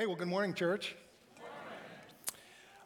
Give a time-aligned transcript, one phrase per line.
[0.00, 0.96] Hey, well, good morning, church.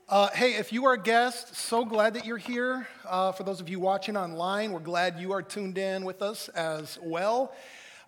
[0.08, 2.88] Uh, hey, if you are a guest, so glad that you're here.
[3.08, 6.48] Uh, for those of you watching online, we're glad you are tuned in with us
[6.48, 7.54] as well.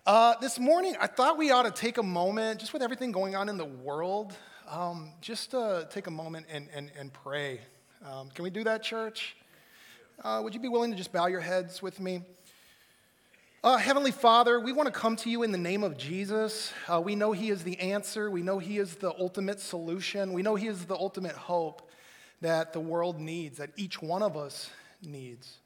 [0.05, 3.33] Uh, this morning, I thought we ought to take a moment, just with everything going
[3.33, 4.35] on in the world,
[4.69, 7.61] um, just to take a moment and, and, and pray.
[8.05, 9.37] Um, can we do that, church?
[10.21, 12.23] Uh, would you be willing to just bow your heads with me?
[13.63, 16.71] Uh, Heavenly Father, we want to come to you in the name of Jesus.
[16.87, 18.29] Uh, we know He is the answer.
[18.29, 20.31] We know He is the ultimate solution.
[20.33, 21.89] We know He is the ultimate hope
[22.39, 24.69] that the world needs, that each one of us
[25.01, 25.57] needs.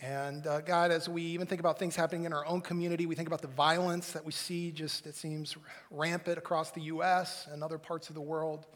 [0.00, 3.14] And uh, God, as we even think about things happening in our own community, we
[3.14, 5.58] think about the violence that we see just, it seems,
[5.90, 7.46] rampant across the U.S.
[7.52, 8.66] and other parts of the world.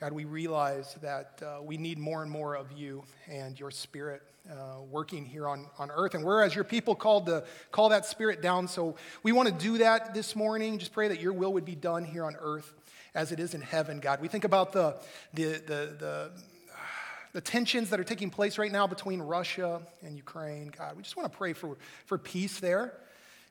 [0.00, 4.22] God, we realize that uh, we need more and more of you and your spirit
[4.50, 6.14] uh, working here on, on earth.
[6.14, 8.68] And we're, as your people, called to call that spirit down.
[8.68, 10.78] So we want to do that this morning.
[10.78, 12.72] Just pray that your will would be done here on earth
[13.14, 14.20] as it is in heaven, God.
[14.20, 14.96] We think about the,
[15.34, 16.30] the, the, the,
[17.32, 20.96] the tensions that are taking place right now between Russia and Ukraine, God.
[20.96, 22.92] We just want to pray for, for peace there,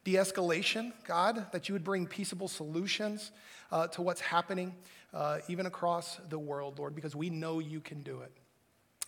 [0.03, 3.31] de escalation, God, that you would bring peaceable solutions
[3.71, 4.75] uh, to what's happening,
[5.13, 8.31] uh, even across the world, Lord, because we know you can do it.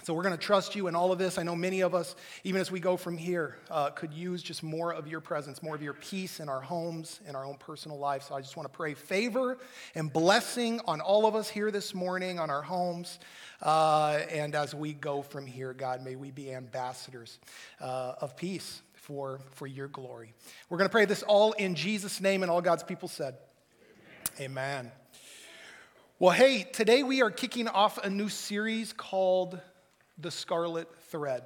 [0.08, 1.38] So we're going to trust you in all of this.
[1.38, 4.64] I know many of us, even as we go from here, uh, could use just
[4.64, 8.00] more of your presence, more of your peace in our homes, in our own personal
[8.00, 8.24] life.
[8.24, 9.58] So I just want to pray favor
[9.96, 13.20] and blessing on all of us here this morning, on our homes.
[13.62, 17.38] Uh, and as we go from here, God, may we be ambassadors
[17.82, 20.34] uh, of peace for, for your glory.
[20.70, 23.36] We're going to pray this all in Jesus' name, and all God's people said,
[24.40, 24.52] Amen.
[24.52, 24.92] Amen.
[26.18, 29.60] Well, hey, today we are kicking off a new series called
[30.18, 31.44] the scarlet thread.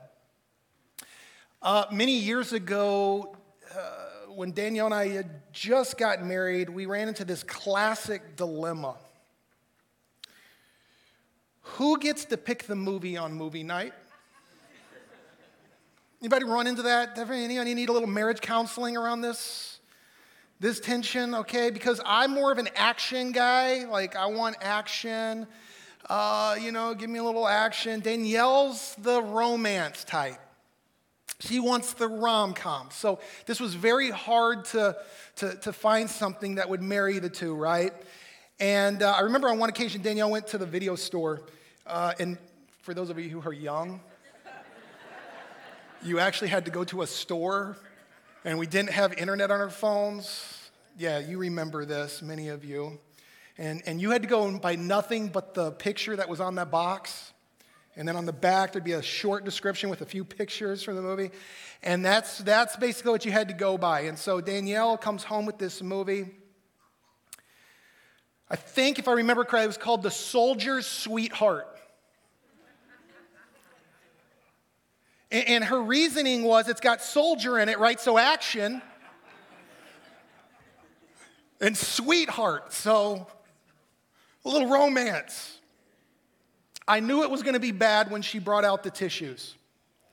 [1.62, 3.36] Uh, many years ago,
[3.76, 8.96] uh, when Danielle and I had just gotten married, we ran into this classic dilemma.
[11.62, 13.94] Who gets to pick the movie on movie night?
[16.22, 17.18] Anybody run into that?
[17.18, 19.80] Anybody need a little marriage counseling around this?
[20.60, 21.72] This tension, okay?
[21.72, 23.86] Because I'm more of an action guy.
[23.86, 25.48] Like, I want action.
[26.12, 28.02] Uh, you know, give me a little action.
[28.02, 30.38] Danielle's the romance type.
[31.40, 32.90] She wants the rom com.
[32.92, 34.98] So this was very hard to,
[35.38, 37.94] to, to, find something that would marry the two, right?
[38.60, 41.44] And uh, I remember on one occasion, Danielle went to the video store.
[41.88, 42.38] Uh, and
[42.82, 44.02] for those of you who are young,
[46.04, 47.78] you actually had to go to a store,
[48.44, 50.70] and we didn't have internet on our phones.
[50.98, 53.00] Yeah, you remember this, many of you.
[53.58, 56.56] And, and you had to go and buy nothing but the picture that was on
[56.56, 57.34] that box.
[57.96, 60.96] And then on the back, there'd be a short description with a few pictures from
[60.96, 61.32] the movie.
[61.84, 64.02] And that's, that's basically what you had to go by.
[64.02, 66.28] And so Danielle comes home with this movie.
[68.50, 71.68] I think, if I remember correctly, it was called The Soldier's Sweetheart.
[75.32, 78.00] and, and her reasoning was it's got soldier in it, right?
[78.00, 78.82] So action.
[81.62, 82.74] and sweetheart.
[82.74, 83.28] So
[84.46, 85.60] a little romance.
[86.88, 89.56] I knew it was going to be bad when she brought out the tissues,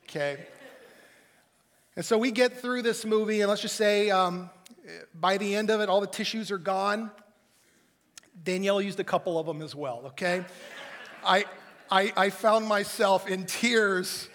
[0.05, 0.39] okay?
[1.97, 4.51] And so we get through this movie, and let's just say um,
[5.15, 7.11] by the end of it, all the tissues are gone.
[8.45, 10.45] Danielle used a couple of them as well, okay?
[11.25, 11.45] I,
[11.91, 14.29] I, I found myself in tears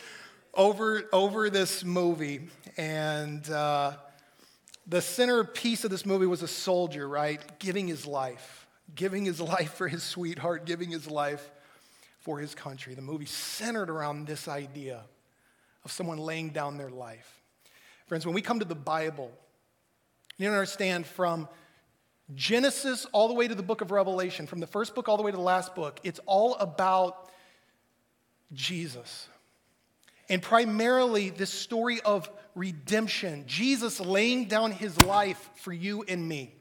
[0.53, 3.93] over, over this movie, and uh,
[4.87, 7.39] the centerpiece of this movie was a soldier, right?
[7.59, 8.62] Giving his life
[8.95, 11.51] giving his life for his sweetheart, giving his life
[12.19, 12.95] for his country.
[12.95, 15.03] The movie centered around this idea
[15.83, 17.41] of someone laying down their life.
[18.07, 19.31] Friends, when we come to the Bible,
[20.37, 21.47] you don't understand from
[22.33, 25.23] Genesis all the way to the book of Revelation, from the first book all the
[25.23, 27.29] way to the last book, it's all about
[28.53, 29.27] Jesus.
[30.29, 36.55] And primarily, this story of redemption, Jesus laying down his life for you and me.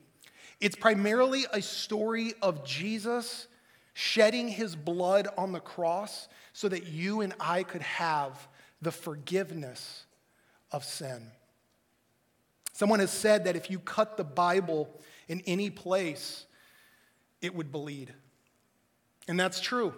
[0.63, 3.49] It's primarily a story of Jesus
[3.95, 8.47] shedding his blood on the cross so that you and I could have
[8.81, 10.05] the forgiveness
[10.71, 11.33] of sin.
[12.73, 14.89] Someone has said that if you cut the Bible
[15.27, 16.47] in any place,
[17.41, 18.15] it would bleed.
[19.27, 19.93] And that's true.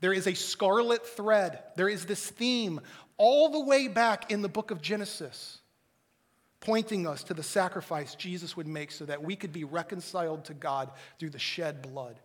[0.00, 2.80] There is a scarlet thread, there is this theme
[3.16, 5.59] all the way back in the book of Genesis
[6.60, 10.54] pointing us to the sacrifice Jesus would make so that we could be reconciled to
[10.54, 12.20] God through the shed blood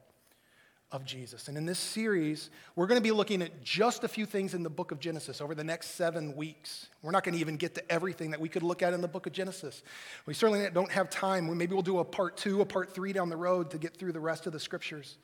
[0.92, 1.48] of Jesus.
[1.48, 4.62] And in this series, we're going to be looking at just a few things in
[4.62, 6.88] the book of Genesis over the next seven weeks.
[7.02, 9.08] We're not going to even get to everything that we could look at in the
[9.08, 9.84] book of Genesis.
[10.26, 11.56] We certainly don't have time.
[11.58, 14.12] Maybe we'll do a part two, a part three down the road to get through
[14.12, 15.18] the rest of the scriptures.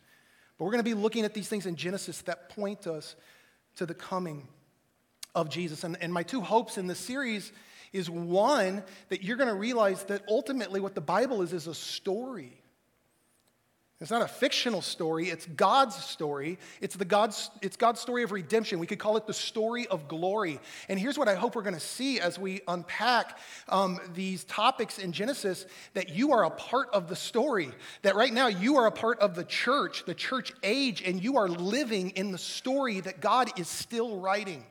[0.58, 3.16] But we're going to be looking at these things in Genesis that point us
[3.76, 4.48] to the coming
[5.36, 5.84] of Jesus.
[5.84, 7.52] And, and my two hopes in this series
[7.94, 11.76] is one, that you're going to realize that ultimately what the Bible is is a
[11.76, 12.62] story.
[14.02, 16.58] It's not a fictional story, it's God's story.
[16.82, 18.80] It's, the God's, it's God's story of redemption.
[18.80, 20.60] We could call it the story of glory.
[20.90, 23.38] And here's what I hope we're going to see as we unpack
[23.70, 27.70] um, these topics in Genesis that you are a part of the story.
[28.02, 31.38] That right now you are a part of the church, the church age, and you
[31.38, 34.66] are living in the story that God is still writing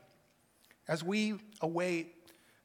[0.88, 2.16] as we await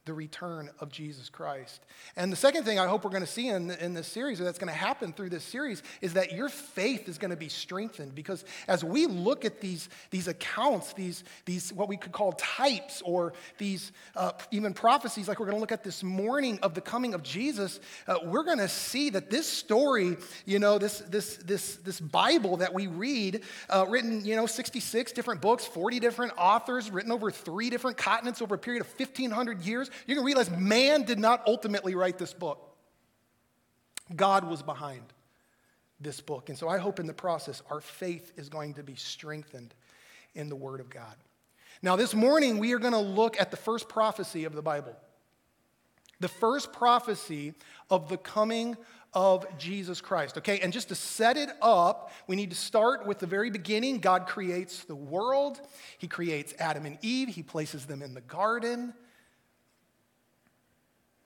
[0.06, 1.82] the return of Jesus Christ.
[2.16, 4.44] And the second thing I hope we're going to see in, in this series, or
[4.44, 7.50] that's going to happen through this series, is that your faith is going to be
[7.50, 8.14] strengthened.
[8.14, 13.02] Because as we look at these, these accounts, these, these what we could call types,
[13.04, 16.82] or these uh, even prophecies, like we're going to look at this morning of the
[16.82, 21.38] coming of Jesus, uh, we're going to see that this story, you know, this, this,
[21.38, 23.42] this, this Bible that we read,
[23.72, 28.42] uh, written, you know, 66 different books, 40 different authors, written over three different continents
[28.42, 32.34] over a period of 1,500 years, you can realize man did not ultimately write this
[32.34, 32.76] book.
[34.16, 35.02] God was behind
[36.00, 36.50] this book.
[36.50, 39.74] And so I hope in the process our faith is going to be strengthened
[40.34, 41.16] in the Word of God.
[41.82, 44.96] Now, this morning we are going to look at the first prophecy of the Bible.
[46.20, 47.54] The first prophecy
[47.90, 48.78] of the coming
[49.14, 50.38] of Jesus Christ.
[50.38, 54.00] Okay, and just to set it up, we need to start with the very beginning.
[54.00, 55.62] God creates the world,
[55.98, 58.94] He creates Adam and Eve, He places them in the garden.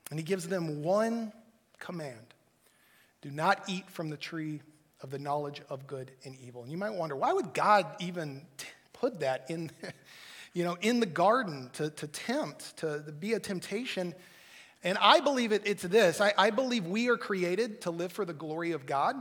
[0.10, 1.32] And he gives them one
[1.80, 2.34] command
[3.22, 4.62] do not eat from the tree
[5.02, 6.64] of the knowledge of good and evil.
[6.64, 8.46] And you might wonder, why would God even
[8.94, 9.72] put that in,
[10.54, 14.14] you know, in the garden to, to tempt, to, to be a temptation?
[14.84, 18.26] And I believe it, it's this I, I believe we are created to live for
[18.26, 19.16] the glory of God.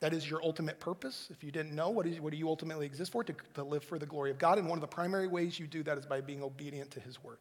[0.00, 1.28] That is your ultimate purpose.
[1.30, 3.22] If you didn't know, what, is, what do you ultimately exist for?
[3.22, 4.58] To, to live for the glory of God.
[4.58, 7.22] And one of the primary ways you do that is by being obedient to His
[7.22, 7.38] word.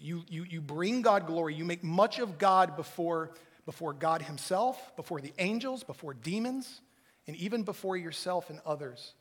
[0.00, 1.54] You, you, you bring God glory.
[1.54, 3.32] You make much of God before,
[3.66, 6.80] before God Himself, before the angels, before demons,
[7.26, 9.14] and even before yourself and others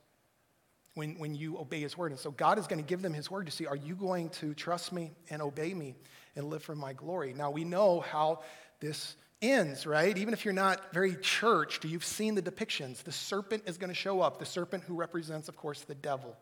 [0.93, 2.11] when, when you obey His word.
[2.11, 4.29] And so God is going to give them His word to see are you going
[4.29, 5.95] to trust me and obey me
[6.35, 7.33] and live for my glory?
[7.33, 8.41] Now, we know how
[8.79, 10.17] this ends, right?
[10.17, 13.03] Even if you're not very churched, you've seen the depictions.
[13.03, 16.35] The serpent is going to show up, the serpent who represents, of course, the devil.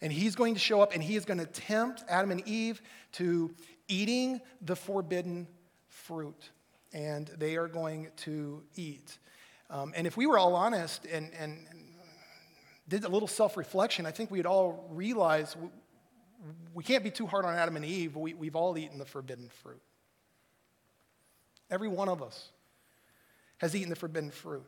[0.00, 2.80] And he's going to show up and he is going to tempt Adam and Eve
[3.12, 3.54] to
[3.88, 5.48] eating the forbidden
[5.88, 6.50] fruit.
[6.92, 9.18] And they are going to eat.
[9.70, 11.66] Um, and if we were all honest and, and,
[12.88, 15.68] did a little self reflection, I think we'd all realize we,
[16.72, 18.16] we, can't be too hard on Adam and Eve.
[18.16, 19.82] We, we've all eaten the forbidden fruit.
[21.70, 22.48] Every one of us
[23.58, 24.64] has eaten the forbidden fruit.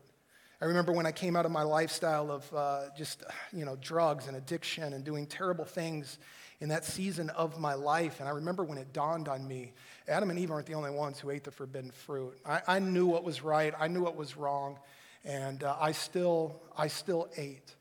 [0.62, 4.26] I remember when I came out of my lifestyle of uh, just, you know, drugs
[4.26, 6.18] and addiction and doing terrible things
[6.60, 8.20] in that season of my life.
[8.20, 9.72] And I remember when it dawned on me
[10.06, 12.38] Adam and Eve aren't the only ones who ate the forbidden fruit.
[12.44, 14.78] I, I knew what was right, I knew what was wrong,
[15.24, 17.74] and uh, I, still, I still ate.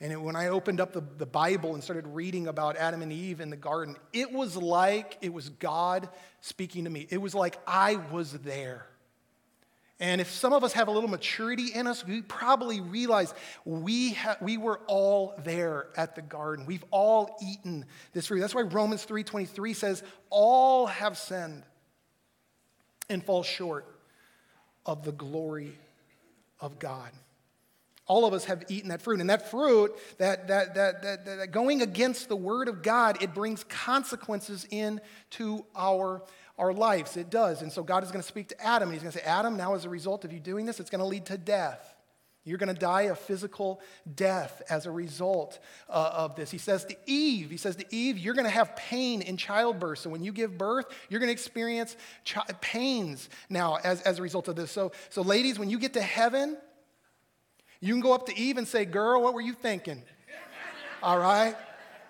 [0.00, 3.12] And it, when I opened up the, the Bible and started reading about Adam and
[3.12, 6.08] Eve in the garden, it was like it was God
[6.40, 7.06] speaking to me.
[7.10, 8.86] It was like I was there.
[9.98, 13.32] And if some of us have a little maturity in us, we probably realize
[13.64, 16.66] we, ha- we were all there at the garden.
[16.66, 18.40] We've all eaten this fruit.
[18.40, 21.62] That's why Romans 3.23 says, all have sinned
[23.08, 23.86] and fall short
[24.84, 25.78] of the glory
[26.60, 27.10] of God.
[28.06, 29.20] All of us have eaten that fruit.
[29.20, 33.64] And that fruit, that, that, that, that, going against the word of God, it brings
[33.64, 36.22] consequences into our
[36.58, 37.16] our lives.
[37.16, 37.62] It does.
[37.62, 39.56] And so God is going to speak to Adam, and he's going to say, Adam,
[39.58, 41.94] now as a result of you doing this, it's going to lead to death.
[42.44, 43.80] You're going to die a physical
[44.14, 45.58] death as a result
[45.88, 46.48] uh, of this.
[46.48, 49.98] He says to Eve, he says to Eve, you're going to have pain in childbirth.
[49.98, 54.22] So when you give birth, you're going to experience chi- pains now as, as a
[54.22, 54.70] result of this.
[54.70, 56.56] So, so, ladies, when you get to heaven,
[57.80, 60.02] you can go up to Eve and say, Girl, what were you thinking?
[61.02, 61.54] All right?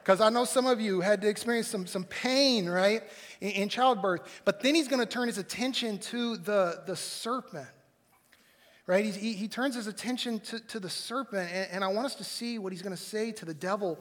[0.03, 3.03] Because I know some of you had to experience some, some pain, right?
[3.41, 4.23] in, in childbirth.
[4.45, 7.69] But then he's going to turn his attention to the, the serpent
[8.89, 9.05] right?
[9.05, 12.23] He, he, turns his attention to, to the serpent, and, and, I want us to
[12.23, 13.99] see what he's going to say to the devil.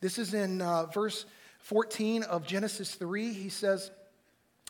[0.00, 1.26] This is in uh, verse
[1.58, 3.32] 14 of Genesis 3.
[3.32, 3.90] He says,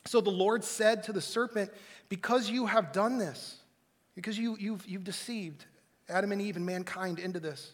[0.07, 1.71] So the Lord said to the serpent,
[2.09, 3.59] Because you have done this,
[4.14, 5.67] because you, you've, you've deceived
[6.09, 7.73] Adam and Eve and mankind into this.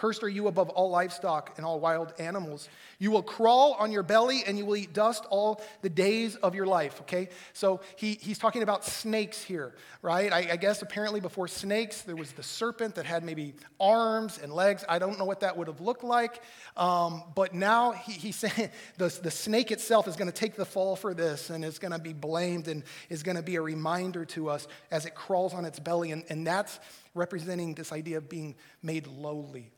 [0.00, 2.70] Cursed are you above all livestock and all wild animals.
[2.98, 6.54] You will crawl on your belly and you will eat dust all the days of
[6.54, 7.02] your life.
[7.02, 7.28] Okay?
[7.52, 10.32] So he, he's talking about snakes here, right?
[10.32, 14.54] I, I guess apparently before snakes, there was the serpent that had maybe arms and
[14.54, 14.86] legs.
[14.88, 16.42] I don't know what that would have looked like.
[16.78, 20.64] Um, but now he, he's saying the, the snake itself is going to take the
[20.64, 23.62] fall for this and is going to be blamed and is going to be a
[23.62, 26.10] reminder to us as it crawls on its belly.
[26.10, 26.80] And, and that's
[27.14, 29.72] representing this idea of being made lowly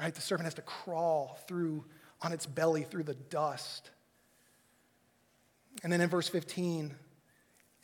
[0.00, 0.14] right?
[0.14, 1.84] The serpent has to crawl through
[2.22, 3.90] on its belly through the dust.
[5.82, 6.94] And then in verse 15,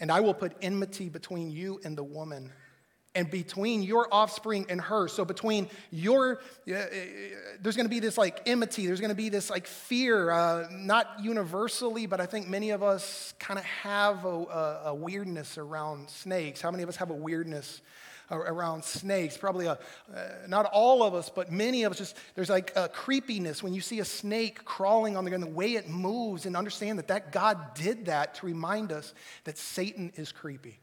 [0.00, 2.52] and I will put enmity between you and the woman,
[3.16, 5.08] and between your offspring and her.
[5.08, 6.84] So between your, uh,
[7.60, 8.86] there's going to be this like enmity.
[8.86, 12.82] There's going to be this like fear, uh, not universally, but I think many of
[12.82, 16.60] us kind of have a, a, a weirdness around snakes.
[16.60, 17.80] How many of us have a weirdness
[18.30, 19.36] around snakes.
[19.36, 22.88] Probably a, uh, not all of us, but many of us just, there's like a
[22.88, 26.56] creepiness when you see a snake crawling on the ground, the way it moves, and
[26.56, 30.80] understand that, that God did that to remind us that Satan is creepy.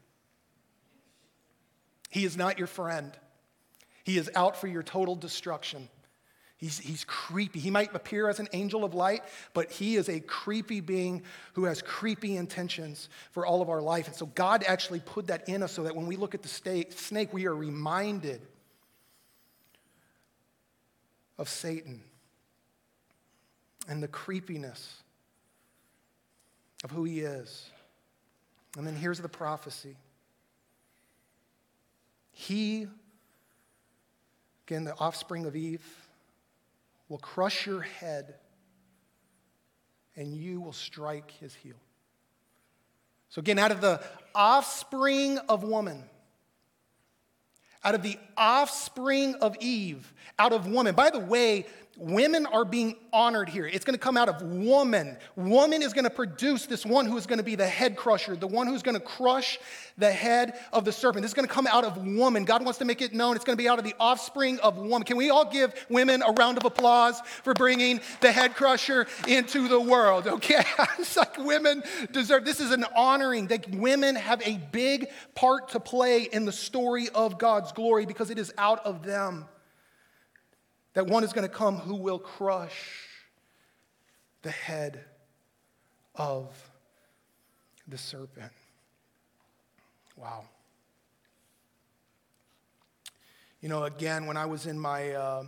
[2.14, 3.10] He is not your friend,
[4.04, 5.88] he is out for your total destruction.
[6.56, 7.58] He's, he's creepy.
[7.58, 11.64] He might appear as an angel of light, but he is a creepy being who
[11.64, 14.06] has creepy intentions for all of our life.
[14.06, 16.48] And so God actually put that in us so that when we look at the
[16.48, 18.40] snake, we are reminded
[21.36, 22.00] of Satan
[23.88, 25.02] and the creepiness
[26.84, 27.68] of who he is.
[28.78, 29.96] And then here's the prophecy.
[32.34, 32.88] He,
[34.66, 35.84] again, the offspring of Eve,
[37.08, 38.34] will crush your head
[40.16, 41.76] and you will strike his heel.
[43.28, 44.02] So, again, out of the
[44.34, 46.04] offspring of woman,
[47.84, 50.94] out of the offspring of Eve, out of woman.
[50.94, 53.66] By the way, Women are being honored here.
[53.66, 55.16] It's going to come out of woman.
[55.36, 58.34] Woman is going to produce this one who is going to be the head crusher,
[58.34, 59.60] the one who's going to crush
[59.96, 61.22] the head of the serpent.
[61.22, 62.44] This is going to come out of woman.
[62.44, 63.36] God wants to make it known.
[63.36, 65.04] It's going to be out of the offspring of woman.
[65.04, 69.68] Can we all give women a round of applause for bringing the head crusher into
[69.68, 70.26] the world?
[70.26, 70.64] Okay?
[70.98, 75.80] it's like women deserve this is an honoring that women have a big part to
[75.80, 79.46] play in the story of God's glory because it is out of them
[80.94, 83.08] that one is going to come who will crush
[84.42, 85.04] the head
[86.14, 86.46] of
[87.88, 88.52] the serpent.
[90.16, 90.44] Wow.
[93.60, 95.44] You know, again, when I was in my, uh,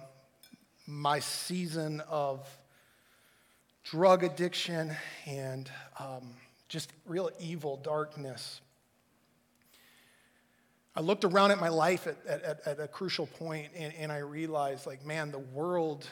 [0.87, 2.49] my season of
[3.85, 6.31] drug addiction and um,
[6.69, 8.61] just real evil darkness,
[10.97, 14.19] I looked around at my life at, at, at a crucial point and, and, I
[14.19, 16.09] realized, like, man, the world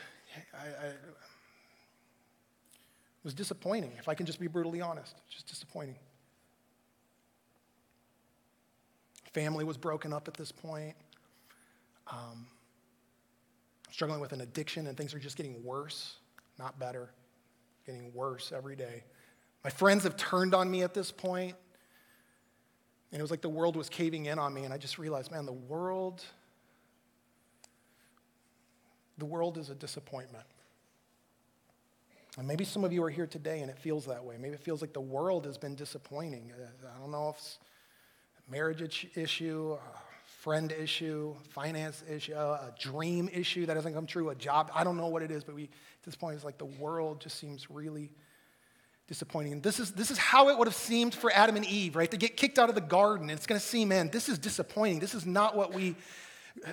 [0.53, 0.93] I, I,
[3.23, 5.97] was disappointing, if I can just be brutally honest, just disappointing.
[9.33, 10.95] Family was broken up at this point.
[12.07, 12.47] Um,
[13.91, 16.17] struggling with an addiction, and things are just getting worse,
[16.59, 17.11] not better,
[17.87, 19.05] getting worse every day.
[19.63, 21.57] My friends have turned on me at this point.
[23.15, 25.31] And it was like the world was caving in on me, and I just realized,
[25.31, 26.25] man, the world,
[29.19, 30.45] the world is a disappointment.
[32.37, 34.35] And maybe some of you are here today and it feels that way.
[34.37, 36.51] Maybe it feels like the world has been disappointing.
[36.61, 37.59] Uh, I don't know if it's
[38.49, 44.31] a marriage issue, a friend issue, finance issue, a dream issue that hasn't come true,
[44.31, 44.73] a job.
[44.75, 45.71] I don't know what it is, but we, at
[46.03, 48.11] this point, it's like the world just seems really
[49.07, 49.53] disappointing.
[49.53, 52.11] And this is, this is how it would have seemed for Adam and Eve, right?
[52.11, 53.29] To get kicked out of the garden.
[53.29, 54.99] And it's going to seem, man, this is disappointing.
[54.99, 55.97] This is not what we
[56.67, 56.71] uh,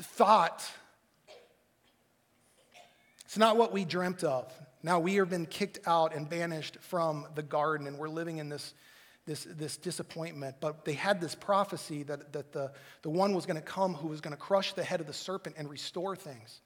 [0.00, 0.64] thought.
[3.24, 4.50] It's not what we dreamt of.
[4.82, 8.48] Now we have been kicked out and banished from the garden, and we're living in
[8.48, 8.72] this,
[9.26, 10.56] this, this disappointment.
[10.60, 12.72] But they had this prophecy that, that the,
[13.02, 15.12] the one was going to come who was going to crush the head of the
[15.12, 16.62] serpent and restore things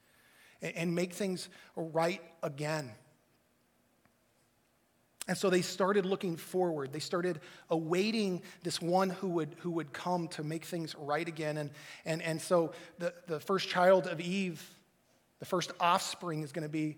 [0.61, 2.93] and, and make things right again.
[5.29, 6.93] And so they started looking forward.
[6.93, 11.59] They started awaiting this one who would, who would come to make things right again.
[11.59, 11.71] And,
[12.05, 14.63] and, and so the, the first child of Eve,
[15.39, 16.97] the first offspring, is going to be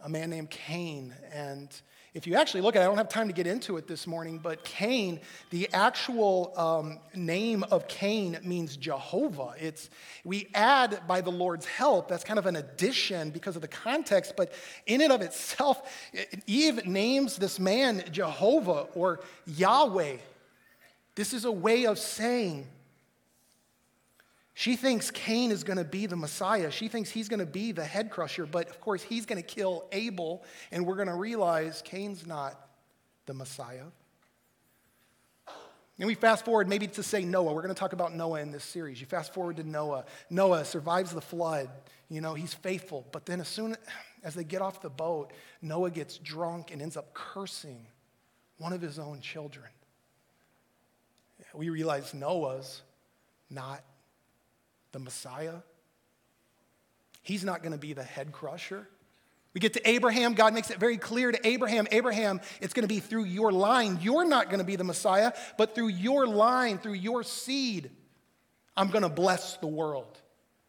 [0.00, 1.14] a man named Cain.
[1.30, 1.68] And
[2.14, 4.06] if you actually look at it, I don't have time to get into it this
[4.06, 9.52] morning, but Cain, the actual um, name of Cain means Jehovah.
[9.60, 9.90] It's,
[10.24, 12.08] we add by the Lord's help.
[12.08, 14.52] That's kind of an addition because of the context, but
[14.86, 15.82] in and of itself,
[16.46, 20.16] Eve names this man Jehovah or Yahweh.
[21.14, 22.66] This is a way of saying
[24.58, 26.72] She thinks Cain is going to be the Messiah.
[26.72, 29.46] She thinks he's going to be the head crusher, but of course, he's going to
[29.46, 32.60] kill Abel, and we're going to realize Cain's not
[33.26, 33.84] the Messiah.
[35.96, 37.52] And we fast forward maybe to say Noah.
[37.52, 39.00] We're going to talk about Noah in this series.
[39.00, 40.06] You fast forward to Noah.
[40.28, 41.70] Noah survives the flood.
[42.10, 43.06] You know, he's faithful.
[43.12, 43.76] But then as soon
[44.24, 47.86] as they get off the boat, Noah gets drunk and ends up cursing
[48.56, 49.68] one of his own children.
[51.54, 52.82] We realize Noah's
[53.50, 53.84] not
[54.92, 55.56] the Messiah.
[57.22, 58.88] He's not going to be the head crusher.
[59.54, 60.34] We get to Abraham.
[60.34, 63.98] God makes it very clear to Abraham Abraham, it's going to be through your line.
[64.00, 67.90] You're not going to be the Messiah, but through your line, through your seed,
[68.76, 70.20] I'm going to bless the world.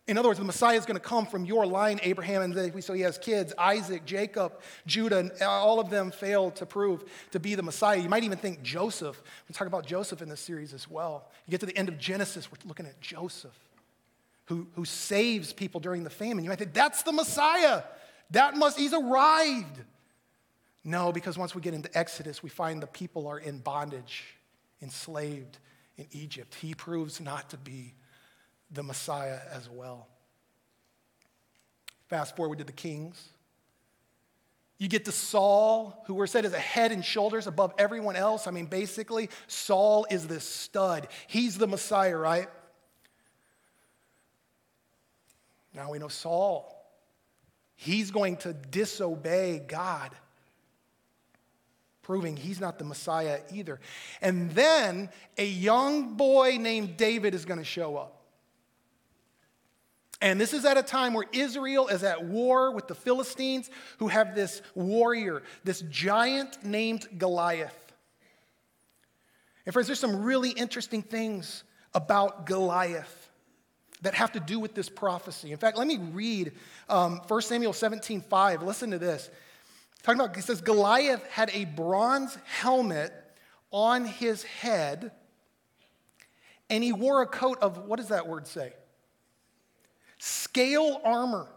[0.08, 2.94] In other words, the Messiah is going to come from your line, Abraham, and so
[2.94, 4.54] he has kids Isaac, Jacob,
[4.88, 8.00] Judah, and all of them failed to prove to be the Messiah.
[8.00, 9.22] You might even think Joseph.
[9.48, 11.30] We talk about Joseph in this series as well.
[11.46, 13.69] You get to the end of Genesis, we're looking at Joseph
[14.50, 16.44] who, who saves people during the famine.
[16.44, 17.84] You might think, that's the Messiah.
[18.32, 19.80] That must, he's arrived.
[20.84, 24.26] No, because once we get into Exodus, we find the people are in bondage,
[24.82, 25.60] enslaved
[25.98, 26.56] in Egypt.
[26.56, 27.94] He proves not to be
[28.72, 30.08] the Messiah as well.
[32.08, 33.24] Fast forward to the kings.
[34.80, 38.48] You get to Saul, who we're said is a head and shoulders above everyone else.
[38.48, 41.08] I mean, basically, Saul is this stud.
[41.28, 42.48] He's the Messiah, right?
[45.80, 46.76] Now we know Saul.
[47.78, 50.12] He's going to disobey God,
[52.02, 53.80] proving he's not the Messiah either.
[54.22, 58.22] And then a young boy named David is going to show up.
[60.22, 63.70] And this is at a time where Israel is at war with the Philistines,
[64.00, 67.94] who have this warrior, this giant named Goliath.
[69.66, 73.29] And friends, there's some really interesting things about Goliath
[74.02, 75.52] that have to do with this prophecy.
[75.52, 76.54] In fact, let me read
[76.88, 78.64] um, 1 Samuel 17 5.
[78.64, 79.30] Listen to this.
[80.04, 83.14] Talking about, he says, Goliath had a bronze helmet
[83.72, 85.12] on his head,
[86.70, 88.74] and he wore a coat of, what does that word say?
[90.18, 91.48] Scale armor.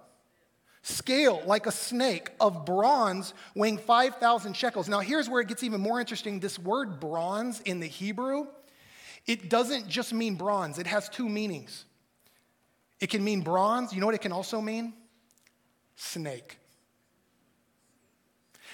[0.84, 4.88] Scale, like a snake, of bronze weighing 5,000 shekels.
[4.88, 6.40] Now, here's where it gets even more interesting.
[6.40, 8.48] This word bronze in the Hebrew,
[9.26, 11.84] it doesn't just mean bronze, it has two meanings.
[13.02, 13.92] It can mean bronze.
[13.92, 14.94] You know what it can also mean?
[15.96, 16.56] Snake.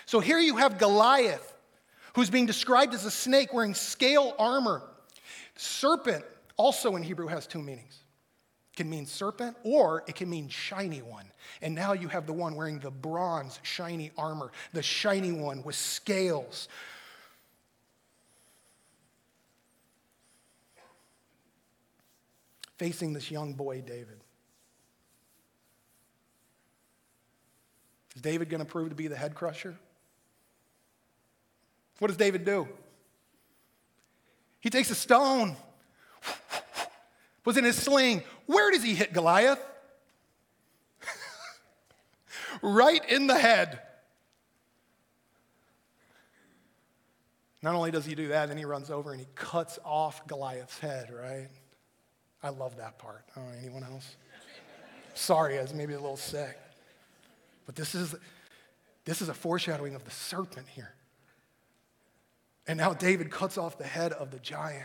[0.05, 1.55] So here you have Goliath,
[2.15, 4.83] who's being described as a snake wearing scale armor.
[5.57, 6.27] Serpent
[6.59, 8.01] also in Hebrew has two meanings.
[8.75, 11.33] It can mean serpent or it can mean shiny one.
[11.63, 15.75] And now you have the one wearing the bronze shiny armor, the shiny one with
[15.75, 16.69] scales.
[22.79, 24.21] Facing this young boy, David.
[28.15, 29.77] Is David going to prove to be the head crusher?
[31.99, 32.69] What does David do?
[34.61, 35.57] He takes a stone,
[37.43, 38.23] puts in his sling.
[38.47, 39.61] Where does he hit Goliath?
[42.63, 43.81] right in the head.
[47.61, 50.79] Not only does he do that, then he runs over and he cuts off Goliath's
[50.79, 51.49] head, right?
[52.43, 53.25] I love that part.
[53.37, 54.17] Oh, anyone else?
[55.15, 56.57] Sorry, I was maybe a little sick.
[57.67, 58.15] But this is,
[59.05, 60.95] this is a foreshadowing of the serpent here.
[62.67, 64.85] And now David cuts off the head of the giant.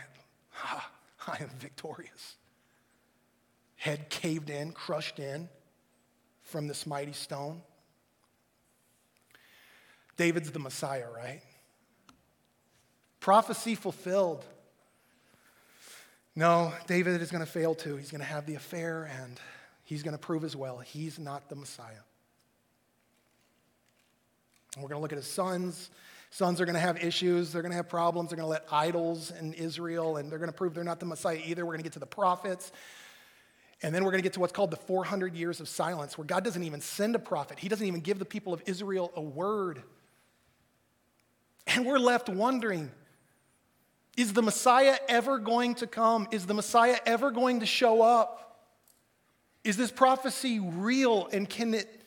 [0.50, 0.90] Ha,
[1.28, 2.36] I am victorious.
[3.76, 5.48] Head caved in, crushed in
[6.42, 7.60] from this mighty stone.
[10.16, 11.42] David's the Messiah, right?
[13.20, 14.44] Prophecy fulfilled.
[16.36, 17.96] No, David is going to fail too.
[17.96, 19.38] He's going to have the affair and
[19.84, 21.92] he's going to prove as well he's not the Messiah.
[24.74, 25.90] And we're going to look at his sons.
[26.30, 27.52] Sons are going to have issues.
[27.52, 28.30] They're going to have problems.
[28.30, 31.06] They're going to let idols in Israel, and they're going to prove they're not the
[31.06, 31.64] Messiah either.
[31.64, 32.72] We're going to get to the prophets.
[33.82, 36.24] And then we're going to get to what's called the 400 years of silence, where
[36.24, 39.20] God doesn't even send a prophet, He doesn't even give the people of Israel a
[39.20, 39.82] word.
[41.68, 42.90] And we're left wondering
[44.16, 46.28] is the Messiah ever going to come?
[46.30, 48.62] Is the Messiah ever going to show up?
[49.64, 52.02] Is this prophecy real and can it,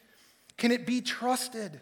[0.58, 1.80] can it be trusted?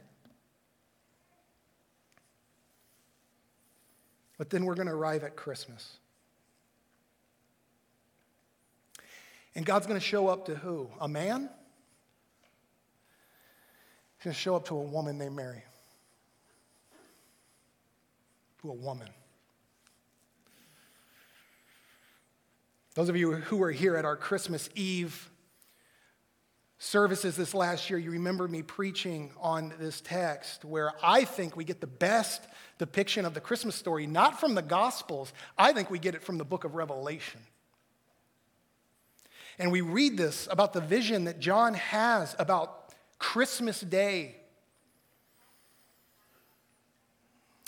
[4.38, 5.98] But then we're going to arrive at Christmas.
[9.54, 10.90] And God's going to show up to who?
[11.00, 11.50] A man?
[14.18, 15.64] He's going to show up to a woman named Mary.
[18.62, 19.08] To a woman.
[22.96, 25.30] Those of you who were here at our Christmas Eve
[26.78, 31.66] services this last year, you remember me preaching on this text where I think we
[31.66, 32.42] get the best
[32.78, 36.38] depiction of the Christmas story, not from the Gospels, I think we get it from
[36.38, 37.42] the book of Revelation.
[39.60, 44.38] And we read this about the vision that John has about Christmas Day.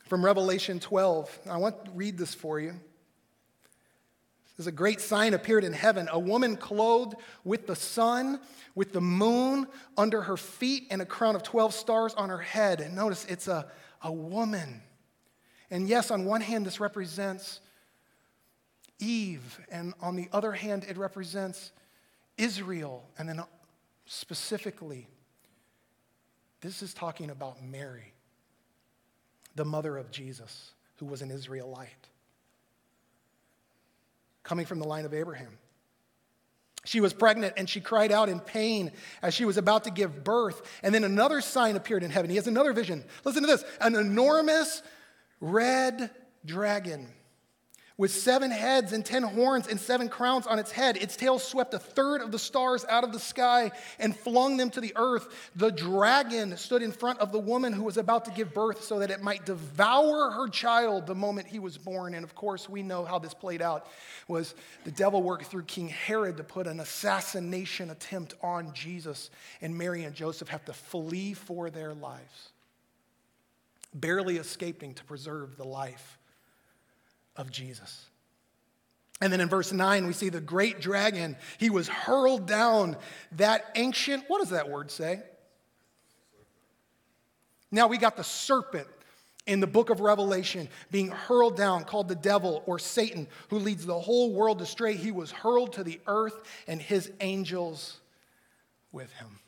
[0.05, 1.39] From Revelation 12.
[1.49, 2.79] I want to read this for you.
[4.60, 8.39] As a great sign appeared in heaven a woman clothed with the sun,
[8.74, 9.67] with the moon
[9.98, 12.82] under her feet, and a crown of 12 stars on her head.
[12.82, 13.67] And notice it's a,
[14.02, 14.82] a woman.
[15.70, 17.60] And yes, on one hand, this represents
[19.00, 21.72] Eve, and on the other hand, it represents
[22.36, 23.08] Israel.
[23.20, 23.43] And then
[24.08, 25.08] specifically,
[26.62, 28.13] this is talking about Mary,
[29.56, 32.08] the mother of Jesus, who was an Israelite
[34.47, 35.57] coming from the line of Abraham.
[36.86, 40.23] She was pregnant and she cried out in pain as she was about to give
[40.23, 40.62] birth.
[40.81, 42.29] And then another sign appeared in heaven.
[42.29, 43.03] He has another vision.
[43.25, 44.81] Listen to this an enormous
[45.41, 46.10] red
[46.45, 47.10] dragon
[47.97, 50.97] with seven heads and ten horns and seven crowns on its head.
[50.97, 54.69] Its tail swept a third of the stars out of the sky and flung them
[54.69, 55.51] to the earth.
[55.55, 58.99] The dragon stood in front of the woman who was about to give birth so
[58.99, 62.13] that it might devour her child the moment he was born.
[62.13, 63.88] And of course, we know how this played out
[64.27, 69.31] was the devil worked through King Herod to put an assassination attempt on Jesus,
[69.62, 72.49] and Mary and Joseph have to flee for their lives,
[73.93, 76.16] barely escaping to preserve the life
[77.38, 78.06] of Jesus.
[79.21, 81.38] And then in verse 9, we see the great dragon.
[81.58, 82.97] He was hurled down,
[83.34, 85.21] that ancient, what does that word say?
[87.71, 88.88] Now we got the serpent
[89.47, 93.86] in the book of Revelation being hurled down, called the devil or Satan, who leads
[93.86, 94.95] the whole world astray.
[94.95, 98.00] He was hurled to the earth and his angels
[98.91, 99.39] with him.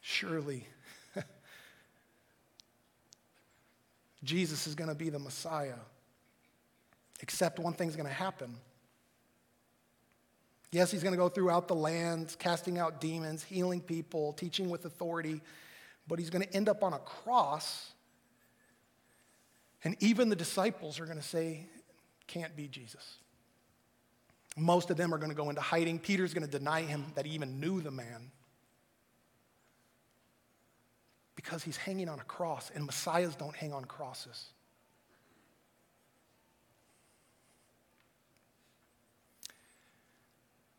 [0.00, 0.66] Surely
[4.22, 5.78] Jesus is going to be the Messiah.
[7.20, 8.54] Except one thing's going to happen.
[10.70, 14.84] Yes, he's going to go throughout the lands, casting out demons, healing people, teaching with
[14.84, 15.40] authority,
[16.06, 17.92] but he's going to end up on a cross.
[19.82, 21.66] And even the disciples are going to say,
[22.26, 23.16] can't be Jesus.
[24.56, 25.98] Most of them are going to go into hiding.
[25.98, 28.30] Peter's going to deny him that he even knew the man
[31.38, 34.46] because he's hanging on a cross, and messiahs don't hang on crosses.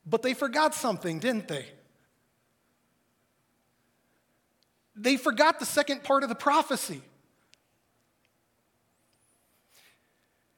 [0.06, 1.66] But they forgot something, didn't they?
[4.98, 7.02] They forgot the second part of the prophecy.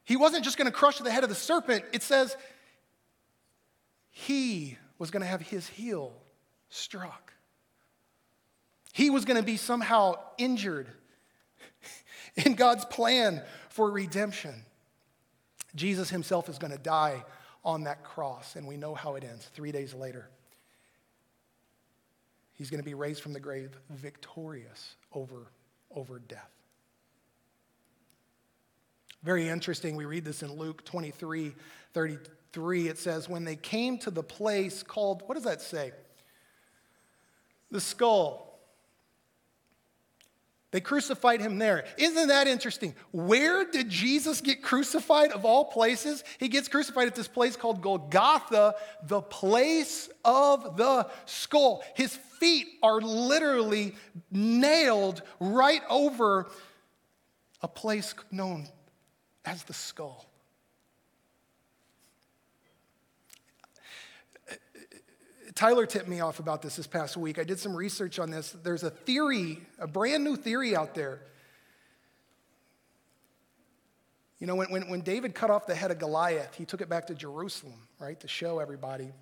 [0.02, 2.36] He wasn't just going to crush the head of the serpent, it says
[4.10, 6.12] he was going to have his heel
[6.70, 7.32] struck.
[8.92, 10.86] He was going to be somehow injured
[12.36, 14.54] in God's plan for redemption.
[15.74, 17.24] Jesus himself is going to die
[17.64, 20.28] on that cross, and we know how it ends three days later.
[22.54, 25.50] He's going to be raised from the grave victorious over,
[25.94, 26.50] over death.
[29.22, 29.96] Very interesting.
[29.96, 31.54] We read this in Luke 23
[31.94, 32.88] 33.
[32.88, 35.92] It says, When they came to the place called, what does that say?
[37.70, 38.51] The skull.
[40.72, 41.84] They crucified him there.
[41.98, 42.94] Isn't that interesting?
[43.10, 46.24] Where did Jesus get crucified of all places?
[46.38, 48.74] He gets crucified at this place called Golgotha,
[49.06, 51.84] the place of the skull.
[51.94, 53.94] His feet are literally
[54.30, 56.48] nailed right over
[57.60, 58.66] a place known
[59.44, 60.31] as the skull.
[65.62, 67.38] Tyler tipped me off about this this past week.
[67.38, 68.50] I did some research on this.
[68.64, 71.20] There's a theory, a brand new theory out there.
[74.40, 76.88] You know, when, when, when David cut off the head of Goliath, he took it
[76.88, 79.12] back to Jerusalem, right, to show everybody.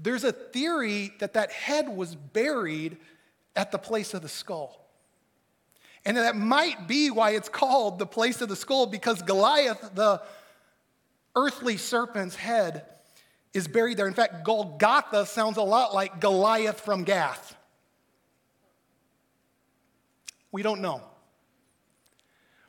[0.00, 2.96] There's a theory that that head was buried
[3.54, 4.84] at the place of the skull.
[6.04, 10.20] And that might be why it's called the place of the skull, because Goliath, the
[11.36, 12.86] earthly serpent's head,
[13.52, 14.06] is buried there.
[14.06, 17.56] In fact, Golgotha sounds a lot like Goliath from Gath.
[20.52, 21.02] We don't know.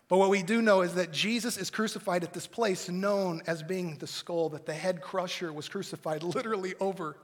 [0.07, 3.63] But what we do know is that Jesus is crucified at this place known as
[3.63, 7.15] being the skull, that the head crusher was crucified literally over.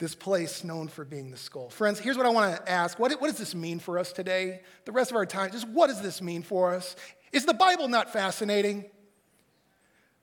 [0.00, 1.68] this place known for being the skull.
[1.68, 2.98] Friends, here's what I want to ask.
[2.98, 4.62] What, what does this mean for us today?
[4.86, 6.96] The rest of our time, just what does this mean for us?
[7.32, 8.86] Is the Bible not fascinating?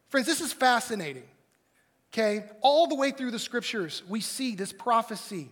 [0.09, 1.23] Friends, this is fascinating.
[2.13, 2.45] Okay?
[2.61, 5.49] All the way through the scriptures, we see this prophecy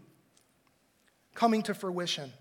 [1.33, 2.31] coming to fruition.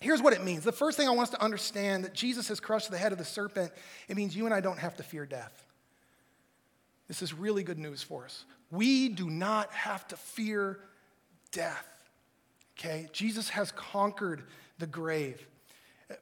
[0.00, 0.64] Here's what it means.
[0.64, 3.18] The first thing I want us to understand that Jesus has crushed the head of
[3.18, 3.72] the serpent,
[4.08, 5.64] it means you and I don't have to fear death.
[7.08, 8.44] This is really good news for us.
[8.70, 10.78] We do not have to fear
[11.52, 11.86] death.
[12.78, 13.08] Okay?
[13.12, 14.44] Jesus has conquered
[14.78, 15.44] the grave.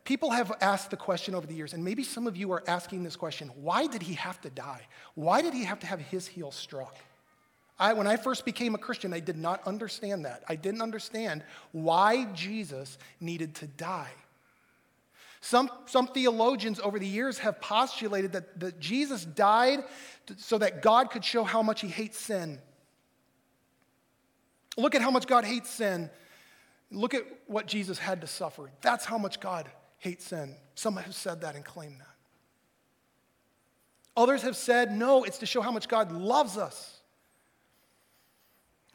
[0.04, 3.04] People have asked the question over the years, and maybe some of you are asking
[3.04, 4.82] this question why did he have to die?
[5.14, 6.96] Why did he have to have his heel struck?
[7.78, 10.42] I, when I first became a Christian, I did not understand that.
[10.48, 14.10] I didn't understand why Jesus needed to die.
[15.40, 19.84] Some, some theologians over the years have postulated that, that Jesus died
[20.38, 22.58] so that God could show how much he hates sin.
[24.76, 26.10] Look at how much God hates sin.
[26.90, 28.70] Look at what Jesus had to suffer.
[28.80, 29.68] That's how much God
[29.98, 30.54] hates sin.
[30.74, 32.06] Some have said that and claimed that.
[34.16, 37.00] Others have said, no, it's to show how much God loves us.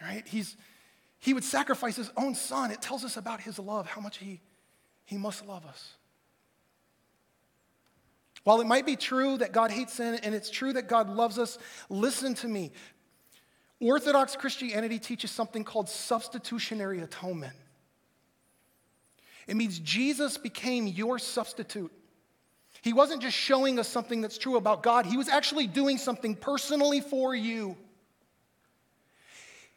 [0.02, 0.24] Right?
[0.26, 0.56] He's,
[1.20, 2.72] he would sacrifice his own son.
[2.72, 4.42] It tells us about his love, how much he,
[5.06, 5.96] he must love us.
[8.44, 11.38] While it might be true that God hates sin and it's true that God loves
[11.38, 12.72] us, listen to me.
[13.80, 17.54] Orthodox Christianity teaches something called substitutionary atonement.
[19.48, 21.92] It means Jesus became your substitute.
[22.82, 26.36] He wasn't just showing us something that's true about God, He was actually doing something
[26.36, 27.78] personally for you.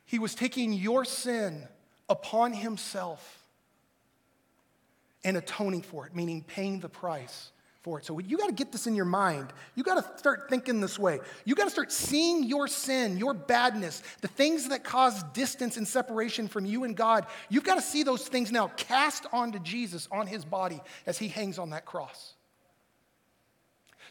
[0.07, 1.67] He was taking your sin
[2.09, 3.43] upon Himself
[5.25, 7.51] and atoning for it, meaning paying the price
[7.85, 8.07] for it.
[8.07, 9.53] So you got to get this in your mind.
[9.75, 11.21] You got to start thinking this way.
[11.45, 15.87] You got to start seeing your sin, your badness, the things that cause distance and
[15.87, 17.27] separation from you and God.
[17.51, 21.29] You've got to see those things now cast onto Jesus on his body as he
[21.29, 22.33] hangs on that cross.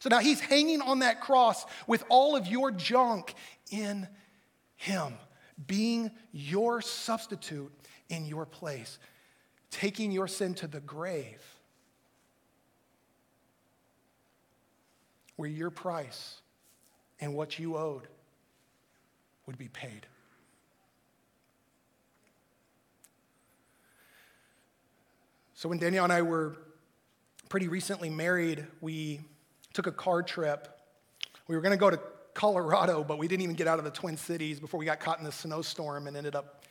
[0.02, 3.34] So now he's hanging on that cross with all of your junk
[3.72, 4.08] in
[4.76, 5.16] him,
[5.66, 7.72] being your substitute
[8.10, 9.00] in your place,
[9.72, 11.53] taking your sin to the grave
[15.36, 16.42] where your price
[17.20, 18.08] and what you owed
[19.46, 20.08] would be paid.
[25.54, 26.58] So, when Danielle and I were
[27.48, 29.22] pretty recently married, we
[29.74, 30.68] took a car trip.
[31.48, 32.00] We were going to go to
[32.34, 35.20] Colorado, but we didn't even get out of the Twin Cities before we got caught
[35.20, 36.63] in the snowstorm and ended up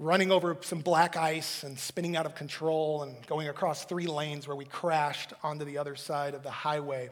[0.00, 4.48] running over some black ice and spinning out of control and going across three lanes
[4.48, 7.10] where we crashed onto the other side of the highway.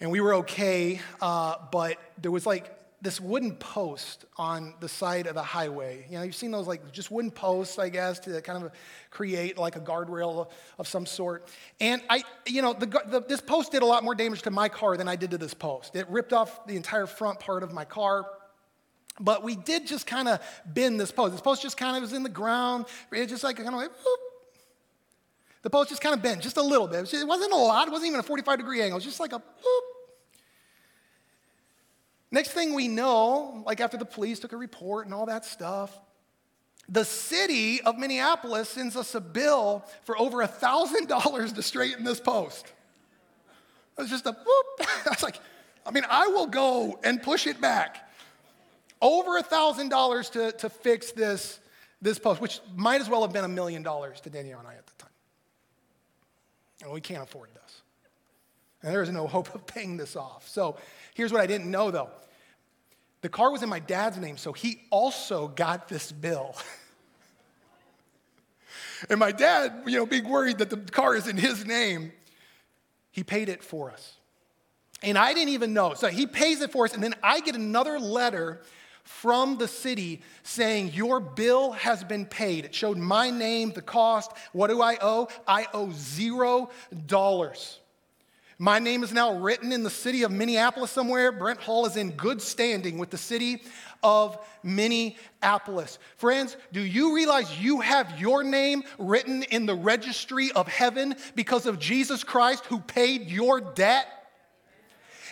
[0.00, 5.26] And we were okay, uh, but there was like this wooden post on the side
[5.26, 6.06] of the highway.
[6.08, 8.72] You know, you've seen those like just wooden posts, I guess, to kind of
[9.10, 11.46] create like a guardrail of some sort.
[11.78, 14.70] And I, you know, the, the, this post did a lot more damage to my
[14.70, 15.94] car than I did to this post.
[15.94, 18.24] It ripped off the entire front part of my car.
[19.20, 21.32] But we did just kind of bend this post.
[21.32, 22.86] This post just kind of was in the ground.
[23.12, 24.20] It just like kind of like, whoop.
[25.62, 27.12] The post just kind of bent just a little bit.
[27.12, 27.86] It wasn't a lot.
[27.86, 28.96] It wasn't even a 45 degree angle.
[28.96, 29.84] It was just like a whoop.
[32.32, 35.96] Next thing we know, like after the police took a report and all that stuff,
[36.88, 42.18] the city of Minneapolis sends us a bill for over a $1,000 to straighten this
[42.18, 42.66] post.
[43.98, 44.88] It was just a whoop.
[45.06, 45.38] I was like,
[45.86, 48.11] I mean, I will go and push it back
[49.02, 51.58] over a $1,000 to, to fix this,
[52.00, 54.74] this post, which might as well have been a million dollars to Danielle and I
[54.74, 55.10] at the time.
[56.84, 57.82] And we can't afford this.
[58.82, 60.48] And there is no hope of paying this off.
[60.48, 60.76] So
[61.14, 62.10] here's what I didn't know though
[63.22, 66.56] the car was in my dad's name, so he also got this bill.
[69.10, 72.12] and my dad, you know, being worried that the car is in his name,
[73.12, 74.14] he paid it for us.
[75.04, 75.94] And I didn't even know.
[75.94, 78.62] So he pays it for us, and then I get another letter
[79.02, 82.64] from the city saying, Your bill has been paid.
[82.64, 84.32] It showed my name, the cost.
[84.52, 85.28] What do I owe?
[85.46, 86.70] I owe zero
[87.06, 87.78] dollars.
[88.58, 91.32] My name is now written in the city of Minneapolis somewhere.
[91.32, 93.62] Brent Hall is in good standing with the city
[94.04, 95.98] of Minneapolis.
[96.16, 101.66] Friends, do you realize you have your name written in the registry of heaven because
[101.66, 104.06] of Jesus Christ who paid your debt?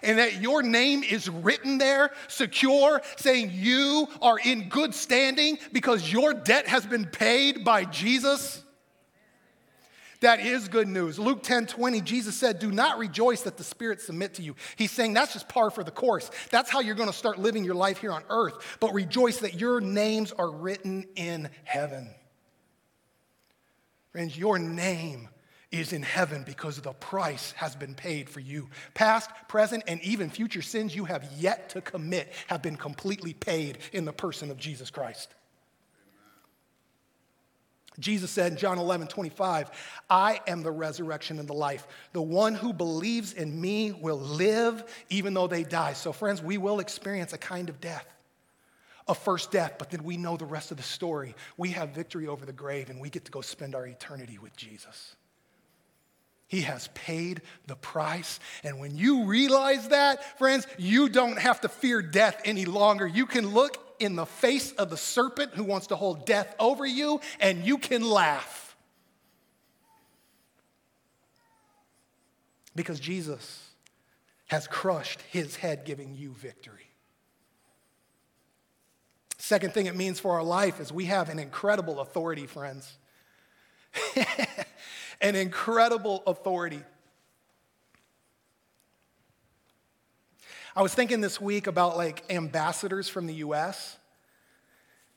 [0.03, 6.13] And that your name is written there, secure, saying you are in good standing because
[6.13, 8.63] your debt has been paid by Jesus?
[10.21, 11.19] That is good news.
[11.19, 14.55] Luke 10 20, Jesus said, Do not rejoice that the Spirit submit to you.
[14.77, 16.31] He's saying that's just par for the course.
[16.51, 18.77] That's how you're going to start living your life here on earth.
[18.81, 22.11] But rejoice that your names are written in heaven.
[24.13, 25.29] Friends, your name
[25.73, 28.69] is in heaven because the price has been paid for you.
[28.95, 33.79] Past, present, and even future sins you have yet to commit have been completely paid
[33.93, 35.35] in the person of Jesus Christ.
[37.99, 39.71] Jesus said in John 11, 25,
[40.09, 41.87] I am the resurrection and the life.
[42.13, 45.93] The one who believes in me will live even though they die.
[45.93, 48.07] So, friends, we will experience a kind of death,
[49.07, 51.35] a first death, but then we know the rest of the story.
[51.57, 54.57] We have victory over the grave and we get to go spend our eternity with
[54.57, 55.17] Jesus.
[56.51, 58.41] He has paid the price.
[58.65, 63.07] And when you realize that, friends, you don't have to fear death any longer.
[63.07, 66.85] You can look in the face of the serpent who wants to hold death over
[66.85, 68.77] you, and you can laugh.
[72.75, 73.69] Because Jesus
[74.49, 76.91] has crushed his head, giving you victory.
[79.39, 82.99] Second thing it means for our life is we have an incredible authority, friends.
[85.21, 86.83] an incredible authority.
[90.75, 93.99] I was thinking this week about like ambassadors from the US.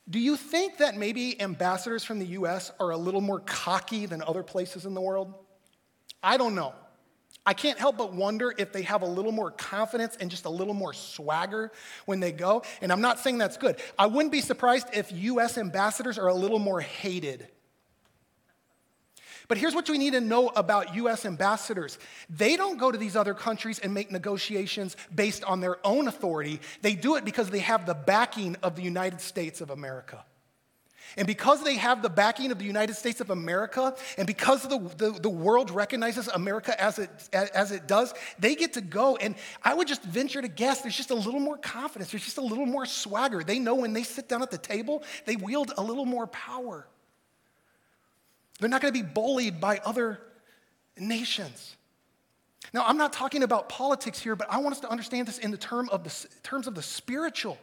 [0.08, 4.22] Do you think that maybe ambassadors from the US are a little more cocky than
[4.22, 5.32] other places in the world?
[6.22, 6.74] I don't know.
[7.46, 10.50] I can't help but wonder if they have a little more confidence and just a
[10.50, 11.72] little more swagger
[12.06, 12.62] when they go.
[12.80, 13.76] And I'm not saying that's good.
[13.98, 17.48] I wouldn't be surprised if US ambassadors are a little more hated
[19.48, 21.98] but here's what we need to know about US ambassadors
[22.30, 26.60] they don't go to these other countries and make negotiations based on their own authority,
[26.82, 30.24] they do it because they have the backing of the United States of America.
[31.16, 34.78] And because they have the backing of the United States of America, and because the,
[34.96, 39.16] the, the, world recognizes America as it, as it does, they get to go.
[39.16, 42.38] And I would just venture to guess there's just a little more confidence, there's just
[42.38, 43.44] a little more swagger.
[43.44, 46.86] They know when they sit down at the table, they wield a little more power.
[48.60, 50.20] They're not going to be bullied by other
[50.98, 51.76] nations.
[52.72, 55.50] Now, I'm not talking about politics here, but I want us to understand this in
[55.50, 57.58] the term of the, terms of the spiritual.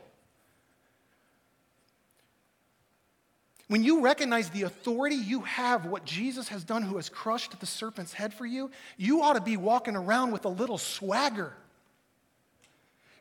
[3.67, 7.65] When you recognize the authority you have, what Jesus has done, who has crushed the
[7.65, 11.53] serpent's head for you, you ought to be walking around with a little swagger.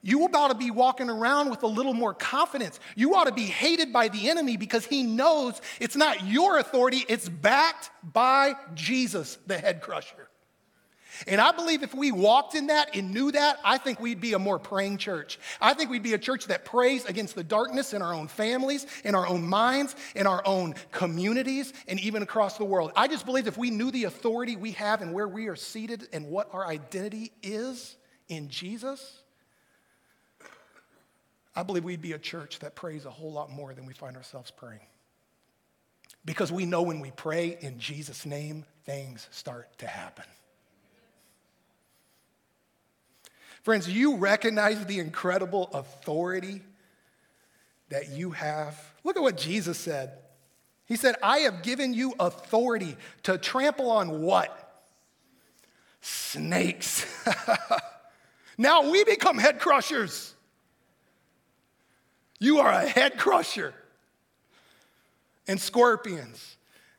[0.03, 2.81] You ought to be walking around with a little more confidence.
[2.97, 7.05] You ought to be hated by the enemy because he knows it's not your authority,
[7.09, 10.29] it's backed by Jesus, the head crusher.
[11.27, 14.33] And I believe if we walked in that and knew that, I think we'd be
[14.33, 15.39] a more praying church.
[15.61, 18.87] I think we'd be a church that prays against the darkness in our own families,
[19.05, 22.93] in our own minds, in our own communities, and even across the world.
[22.97, 26.09] I just believe if we knew the authority we have and where we are seated
[26.13, 27.97] and what our identity is
[28.29, 29.23] in Jesus,
[31.61, 34.17] I believe we'd be a church that prays a whole lot more than we find
[34.17, 34.81] ourselves praying.
[36.25, 40.25] Because we know when we pray in Jesus' name, things start to happen.
[43.63, 46.63] Friends, you recognize the incredible authority
[47.91, 48.83] that you have.
[49.05, 50.13] Look at what Jesus said.
[50.87, 54.83] He said, I have given you authority to trample on what?
[56.01, 57.05] Snakes.
[58.57, 60.35] now we become head crushers.
[62.41, 63.75] You are a head crusher
[65.47, 66.57] and scorpions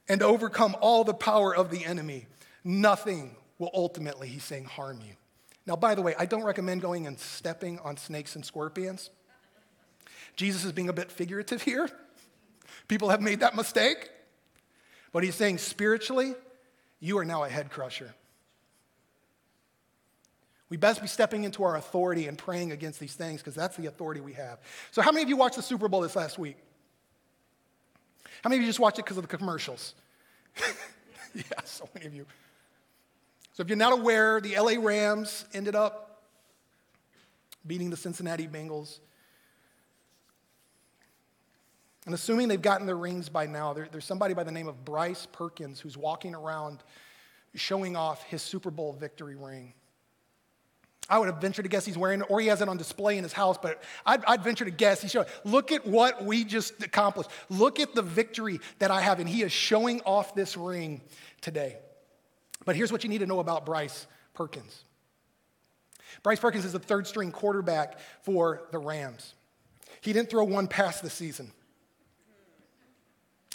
[0.08, 2.28] and overcome all the power of the enemy.
[2.64, 5.14] Nothing will ultimately, he's saying, harm you.
[5.66, 9.10] Now, by the way, I don't recommend going and stepping on snakes and scorpions.
[10.36, 11.90] Jesus is being a bit figurative here.
[12.88, 14.10] People have made that mistake.
[15.12, 16.36] But he's saying spiritually,
[17.00, 18.14] you are now a head crusher.
[20.72, 23.88] We best be stepping into our authority and praying against these things because that's the
[23.88, 24.58] authority we have.
[24.92, 26.56] So, how many of you watched the Super Bowl this last week?
[28.42, 29.96] How many of you just watched it because of the commercials?
[31.36, 32.26] yeah, so many of you.
[33.52, 36.22] So, if you're not aware, the LA Rams ended up
[37.68, 39.00] beating the Cincinnati Bengals.
[42.06, 44.86] And assuming they've gotten their rings by now, there, there's somebody by the name of
[44.86, 46.80] Bryce Perkins who's walking around
[47.56, 49.74] showing off his Super Bowl victory ring.
[51.12, 53.18] I would have ventured to guess he's wearing it, or he has it on display
[53.18, 56.46] in his house, but I'd, I'd venture to guess he's showing, look at what we
[56.46, 57.30] just accomplished.
[57.50, 61.02] Look at the victory that I have, and he is showing off this ring
[61.42, 61.78] today.
[62.64, 64.86] But here's what you need to know about Bryce Perkins
[66.24, 69.34] Bryce Perkins is the third string quarterback for the Rams.
[70.00, 71.52] He didn't throw one pass this season,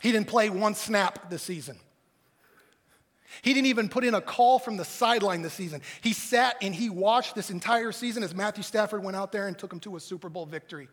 [0.03, 1.79] he didn't play one snap this season.
[3.43, 5.83] He didn't even put in a call from the sideline this season.
[6.01, 9.59] He sat and he watched this entire season as Matthew Stafford went out there and
[9.59, 10.89] took him to a Super Bowl victory.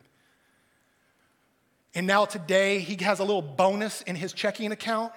[1.95, 5.13] And now today, he has a little bonus in his checking account.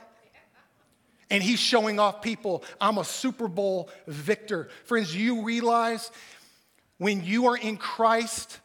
[1.30, 4.68] And he's showing off people, I'm a Super Bowl victor.
[4.84, 6.12] Friends, you realize
[6.98, 8.60] when you are in Christ,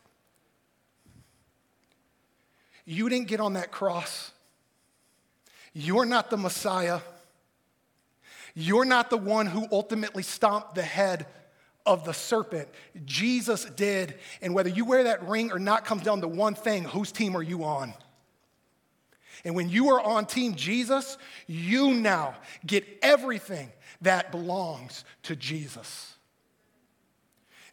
[2.86, 4.32] you didn't get on that cross.
[5.74, 6.99] You're not the Messiah.
[8.54, 11.26] You're not the one who ultimately stomped the head
[11.86, 12.68] of the serpent.
[13.06, 14.16] Jesus did.
[14.41, 17.36] And whether you wear that ring or not comes down to one thing whose team
[17.36, 17.93] are you on?
[19.43, 22.36] And when you are on Team Jesus, you now
[22.66, 23.72] get everything
[24.02, 26.16] that belongs to Jesus.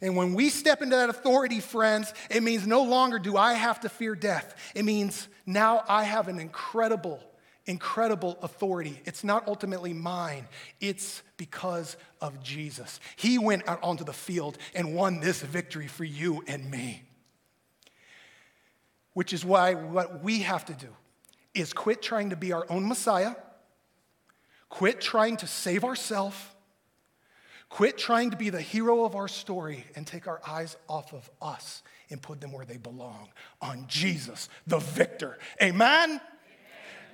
[0.01, 3.81] And when we step into that authority, friends, it means no longer do I have
[3.81, 4.55] to fear death.
[4.73, 7.21] It means now I have an incredible
[7.69, 8.99] incredible authority.
[9.05, 10.47] It's not ultimately mine,
[10.81, 12.99] it's because of Jesus.
[13.15, 17.03] He went out onto the field and won this victory for you and me.
[19.13, 20.89] Which is why what we have to do
[21.53, 23.35] is quit trying to be our own Messiah,
[24.69, 26.37] quit trying to save ourselves.
[27.69, 31.29] Quit trying to be the hero of our story and take our eyes off of
[31.39, 33.29] us and put them where they belong
[33.61, 35.37] on Jesus, the victor.
[35.61, 36.19] Amen?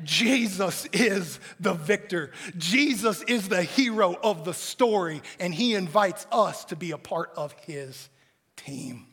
[0.04, 2.32] Jesus is the victor.
[2.58, 7.32] Jesus is the hero of the story, and he invites us to be a part
[7.36, 8.10] of his
[8.56, 9.08] team.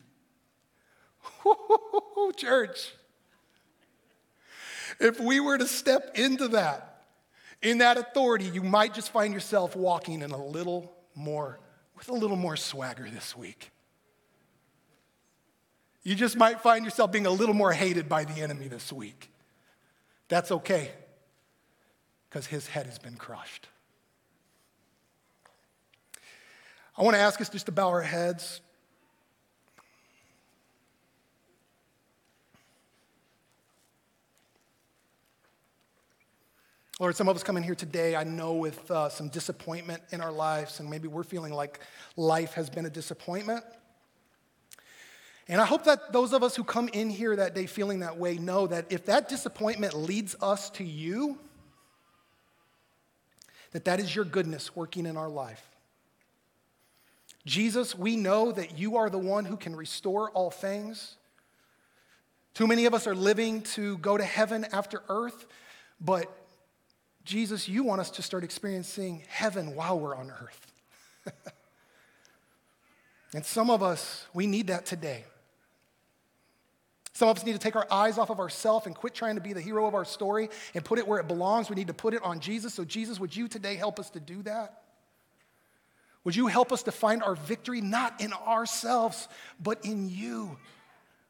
[2.37, 2.93] Church,
[4.99, 7.03] if we were to step into that,
[7.61, 11.59] in that authority, you might just find yourself walking in a little more,
[11.97, 13.71] with a little more swagger this week.
[16.03, 19.31] You just might find yourself being a little more hated by the enemy this week.
[20.33, 20.89] That's okay,
[22.27, 23.67] because his head has been crushed.
[26.97, 28.59] I want to ask us just to bow our heads.
[36.99, 40.19] Lord, some of us come in here today, I know, with uh, some disappointment in
[40.19, 41.79] our lives, and maybe we're feeling like
[42.17, 43.63] life has been a disappointment.
[45.47, 48.17] And I hope that those of us who come in here that day feeling that
[48.17, 51.37] way know that if that disappointment leads us to you,
[53.71, 55.67] that that is your goodness working in our life.
[57.45, 61.17] Jesus, we know that you are the one who can restore all things.
[62.53, 65.45] Too many of us are living to go to heaven after earth,
[65.99, 66.31] but
[67.25, 70.71] Jesus, you want us to start experiencing heaven while we're on earth.
[73.33, 75.25] and some of us, we need that today.
[77.13, 79.41] Some of us need to take our eyes off of ourselves and quit trying to
[79.41, 81.69] be the hero of our story and put it where it belongs.
[81.69, 82.73] We need to put it on Jesus.
[82.73, 84.81] So, Jesus, would you today help us to do that?
[86.23, 89.27] Would you help us to find our victory not in ourselves,
[89.61, 90.57] but in you?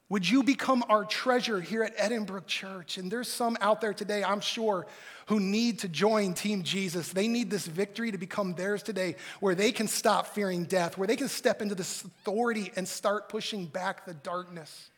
[0.07, 2.97] Would you become our treasure here at Edinburgh Church?
[2.97, 4.85] And there's some out there today, I'm sure,
[5.25, 7.09] who need to join Team Jesus.
[7.09, 11.07] They need this victory to become theirs today, where they can stop fearing death, where
[11.07, 14.91] they can step into this authority and start pushing back the darkness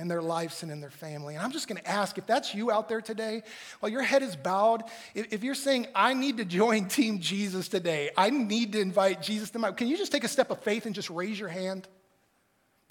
[0.00, 1.34] in their lives and in their family.
[1.34, 3.42] And I'm just going to ask if that's you out there today,
[3.80, 4.84] while your head is bowed,
[5.14, 9.50] if you're saying, I need to join Team Jesus today, I need to invite Jesus
[9.50, 11.86] to my, can you just take a step of faith and just raise your hand?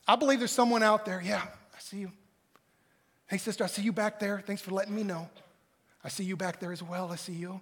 [0.07, 1.21] I believe there's someone out there.
[1.21, 2.11] Yeah, I see you.
[3.27, 4.41] Hey, sister, I see you back there.
[4.45, 5.29] Thanks for letting me know.
[6.03, 7.11] I see you back there as well.
[7.11, 7.59] I see you.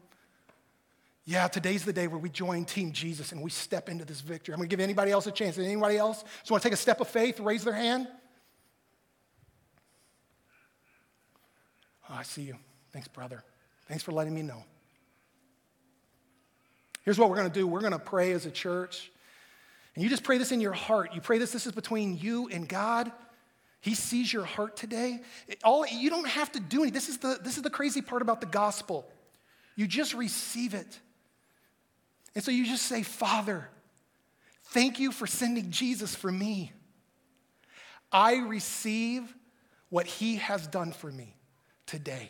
[1.25, 4.53] Yeah, today's the day where we join Team Jesus and we step into this victory.
[4.53, 5.57] I'm going to give anybody else a chance.
[5.57, 8.07] Anybody else just want to take a step of faith, raise their hand?
[12.09, 12.55] Oh, I see you.
[12.91, 13.43] Thanks, brother.
[13.87, 14.63] Thanks for letting me know.
[17.03, 19.11] Here's what we're going to do we're going to pray as a church.
[19.95, 21.15] And you just pray this in your heart.
[21.15, 23.11] You pray this, this is between you and God.
[23.79, 25.21] He sees your heart today.
[25.63, 26.93] All, you don't have to do anything.
[26.93, 29.07] This is, the, this is the crazy part about the gospel.
[29.75, 30.99] You just receive it.
[32.35, 33.69] And so you just say, Father,
[34.65, 36.73] thank you for sending Jesus for me.
[38.11, 39.33] I receive
[39.89, 41.36] what he has done for me
[41.87, 42.29] today.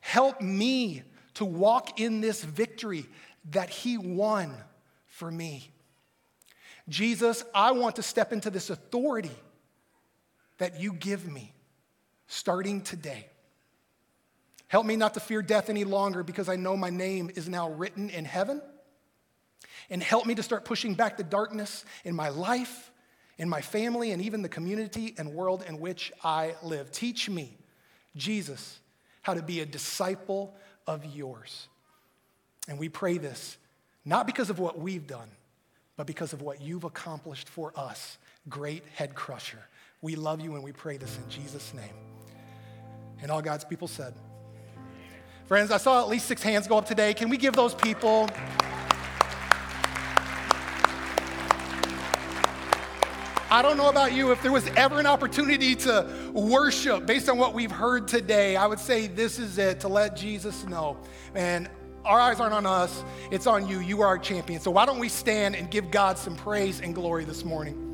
[0.00, 1.02] Help me
[1.34, 3.06] to walk in this victory
[3.50, 4.54] that He won
[5.06, 5.70] for me.
[6.88, 9.30] Jesus, I want to step into this authority
[10.58, 11.54] that you give me
[12.26, 13.26] starting today.
[14.68, 17.70] Help me not to fear death any longer because I know my name is now
[17.70, 18.60] written in heaven.
[19.90, 22.90] And help me to start pushing back the darkness in my life,
[23.38, 26.90] in my family, and even the community and world in which I live.
[26.90, 27.56] Teach me
[28.16, 28.80] Jesus
[29.22, 30.54] how to be a disciple
[30.86, 31.68] of yours.
[32.68, 33.56] And we pray this
[34.04, 35.28] not because of what we've done,
[35.96, 39.58] but because of what you've accomplished for us, great head crusher.
[40.02, 41.94] We love you and we pray this in Jesus' name.
[43.22, 44.12] And all God's people said,
[45.46, 47.14] Friends, I saw at least six hands go up today.
[47.14, 48.28] Can we give those people?
[53.54, 57.38] I don't know about you, if there was ever an opportunity to worship based on
[57.38, 60.96] what we've heard today, I would say this is it to let Jesus know.
[61.36, 61.70] And
[62.04, 63.78] our eyes aren't on us, it's on you.
[63.78, 64.60] You are our champion.
[64.60, 67.93] So why don't we stand and give God some praise and glory this morning?